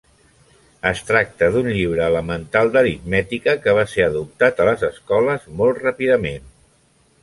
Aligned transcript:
Es 0.91 1.01
tracta 1.09 1.49
d'un 1.57 1.69
llibre 1.75 2.03
elemental 2.13 2.73
d'aritmètica 2.77 3.57
que 3.67 3.77
va 3.81 3.87
ser 3.95 4.09
adoptat 4.09 4.63
a 4.67 4.71
les 4.73 4.91
escoles 4.93 5.51
molt 5.63 5.89
ràpidament. 5.89 6.55